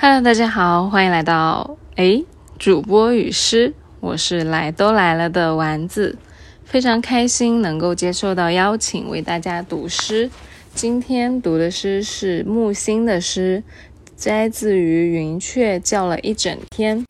[0.00, 2.24] Hello，大家好，欢迎来到诶
[2.56, 6.16] 主播与诗，我是来都来了的丸子，
[6.64, 10.30] 非常开心能够接受到邀请为大家读诗。
[10.72, 13.64] 今天读的诗是木心的诗，
[14.16, 17.00] 摘自于《云雀叫了一整天》。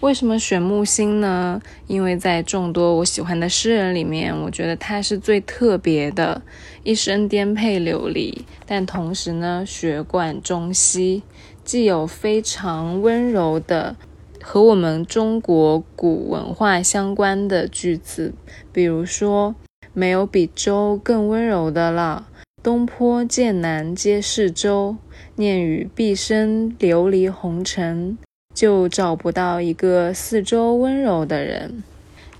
[0.00, 1.62] 为什么选木心呢？
[1.86, 6.42] 因为在众多我喜欢的诗人里面，我觉得他是最特别的，
[6.82, 11.22] 一生颠沛流离，但同时呢，学贯中西，
[11.66, 13.96] 既有非常温柔的
[14.40, 18.32] 和我们中国古文化相关的句子，
[18.72, 19.56] 比如说
[19.92, 22.28] “没有比周更温柔的了，
[22.62, 24.94] 东坡剑南皆是舟，
[25.34, 28.16] 念与毕生流离红尘”。
[28.54, 31.82] 就找不到一个四周温柔的人，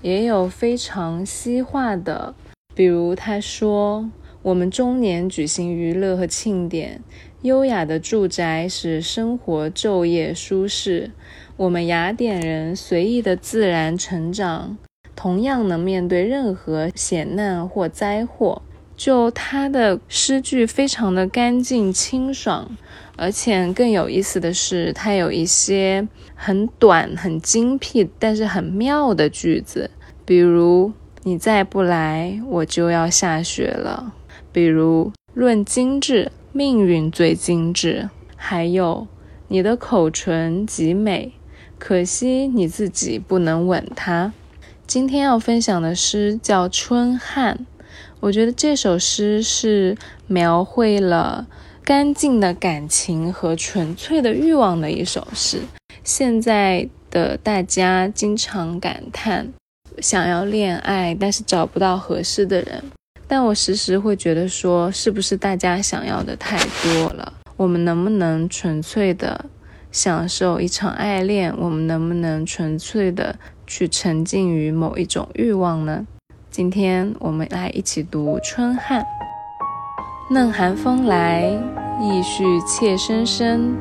[0.01, 2.33] 也有非常西化的，
[2.73, 4.09] 比如他说
[4.47, 7.01] ：“我们中年举行娱乐和庆典，
[7.41, 11.11] 优雅的住宅使生活昼夜舒适；
[11.57, 14.77] 我们雅典人随意的自然成长，
[15.17, 18.61] 同样能面对任何险难或灾祸。”
[18.95, 22.77] 就他的诗句非常的干净清爽。
[23.17, 29.91] 而且更有意思的是，它有一些很短、很精辟，但是很妙的句子，
[30.23, 34.13] 比如“你再不来，我就要下雪了”；
[34.57, 39.05] 比如“论精致，命运最精致”；还有
[39.49, 41.33] “你的口唇极美，
[41.77, 44.33] 可惜你自己不能吻它”。
[44.87, 47.55] 今天要分享的诗叫《春旱》，
[48.19, 51.45] 我觉得这首诗是描绘了。
[51.83, 55.61] 干净的感情和纯粹的欲望的一首诗。
[56.03, 59.53] 现在的大家经常感叹
[59.99, 62.83] 想要恋爱，但是找不到合适的人。
[63.27, 67.33] 但我时时会觉得说，是不是大家想要的太多了？
[67.57, 69.45] 我们能不能纯粹的
[69.91, 71.53] 享受一场爱恋？
[71.57, 73.35] 我们能不能纯粹的
[73.65, 76.05] 去沉浸于某一种欲望呢？
[76.49, 79.01] 今天我们来一起读《春旱》。
[80.29, 81.43] 嫩寒风来，
[82.01, 83.75] 意绪怯生生。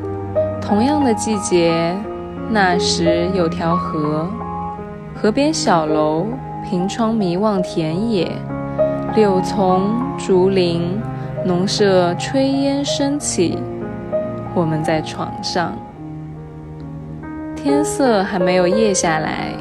[0.60, 1.96] 同样的季节，
[2.50, 4.28] 那时有条河，
[5.14, 6.26] 河边小楼，
[6.68, 8.30] 凭窗迷望田野，
[9.14, 11.00] 柳丛、竹林，
[11.44, 13.58] 农舍炊烟升起。
[14.54, 15.72] 我们在床上，
[17.54, 19.52] 天色还没有夜下来，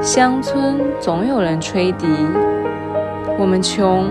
[0.00, 2.06] 乡村总有人吹笛。
[3.38, 4.06] 我们穷。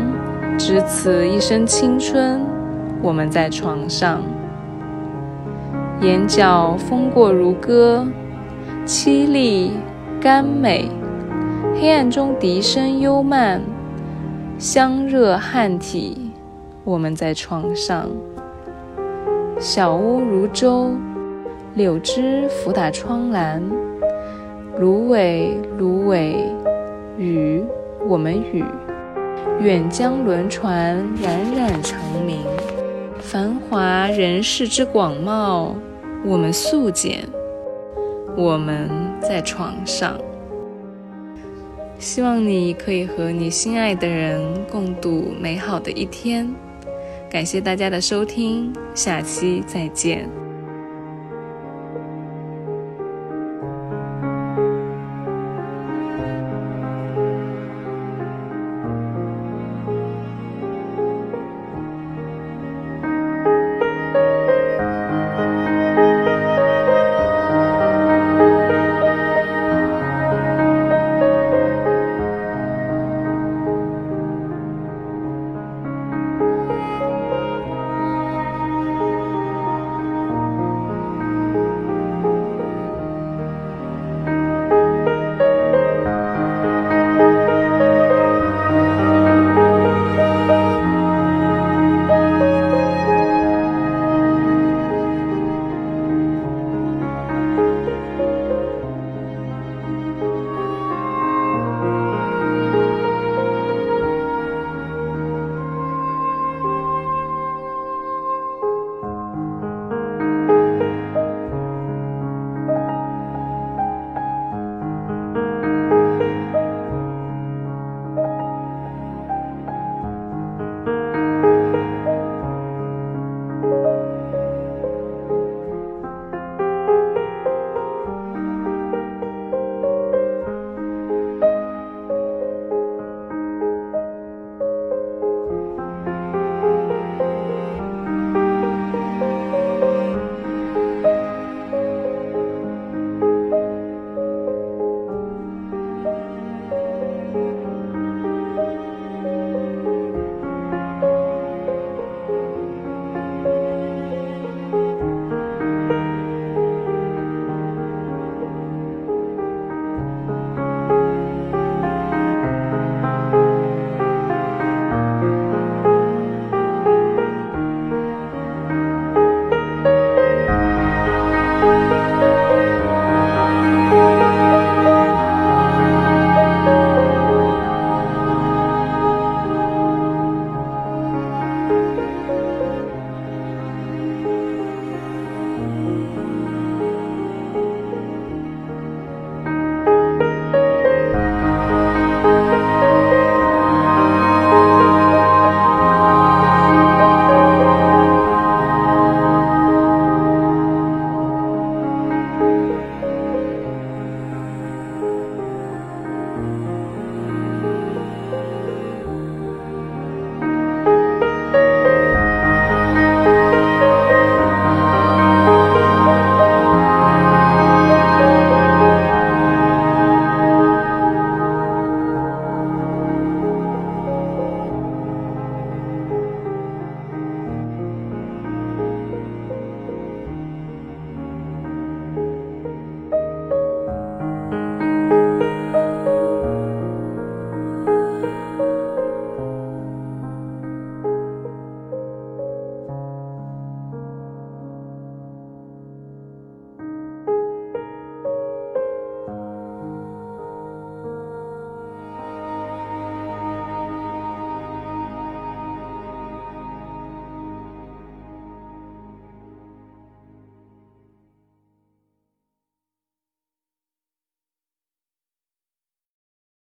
[0.57, 2.39] 只此一生青春，
[3.01, 4.21] 我们在床上，
[6.01, 8.05] 眼角风过如歌，
[8.85, 9.71] 凄厉
[10.19, 10.91] 甘美。
[11.79, 13.61] 黑暗中笛声幽慢，
[14.61, 16.29] 香热汗体，
[16.83, 18.07] 我们在床上。
[19.59, 20.91] 小屋如舟，
[21.73, 23.59] 柳枝拂打窗栏，
[24.77, 26.35] 芦苇芦苇，
[27.17, 27.63] 雨
[28.07, 28.63] 我们雨。
[29.61, 32.37] 远江轮船冉冉长鸣，
[33.17, 35.73] 繁华人世之广袤，
[36.23, 37.27] 我们素简。
[38.37, 38.87] 我们
[39.19, 40.15] 在床上，
[42.01, 46.51] 希望你可以和你心爱的人共度美好的一天。
[47.29, 50.40] 感谢大家的收听，下期再见。